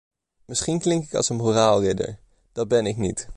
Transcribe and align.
Misschien 0.45 0.79
klink 0.79 1.03
ik 1.03 1.13
als 1.13 1.29
een 1.29 1.35
moraalridder; 1.35 2.19
dat 2.51 2.67
ben 2.67 2.85
ik 2.85 2.97
niet. 2.97 3.29